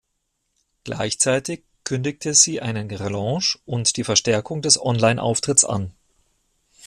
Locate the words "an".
5.63-5.91